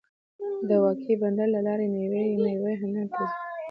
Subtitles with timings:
[0.67, 3.37] د واګې بندر له لارې میوې هند ته ځي.